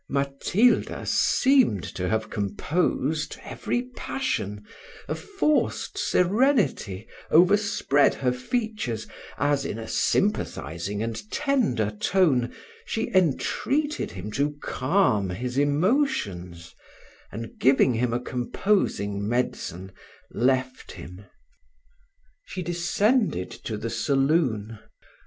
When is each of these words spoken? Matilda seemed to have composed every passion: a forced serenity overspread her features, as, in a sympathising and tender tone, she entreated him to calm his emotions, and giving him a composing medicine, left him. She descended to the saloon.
Matilda 0.09 1.05
seemed 1.05 1.83
to 1.83 2.09
have 2.09 2.31
composed 2.31 3.37
every 3.43 3.83
passion: 3.95 4.65
a 5.07 5.13
forced 5.13 5.95
serenity 5.95 7.07
overspread 7.29 8.15
her 8.15 8.31
features, 8.31 9.05
as, 9.37 9.63
in 9.63 9.77
a 9.77 9.87
sympathising 9.87 11.03
and 11.03 11.29
tender 11.29 11.91
tone, 11.91 12.51
she 12.83 13.11
entreated 13.13 14.09
him 14.09 14.31
to 14.31 14.57
calm 14.59 15.29
his 15.29 15.55
emotions, 15.59 16.73
and 17.31 17.59
giving 17.59 17.93
him 17.93 18.11
a 18.11 18.19
composing 18.19 19.29
medicine, 19.29 19.91
left 20.31 20.93
him. 20.93 21.25
She 22.43 22.63
descended 22.63 23.51
to 23.51 23.77
the 23.77 23.91
saloon. 23.91 24.79